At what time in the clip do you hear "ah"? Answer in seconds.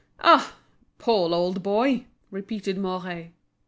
0.23-0.55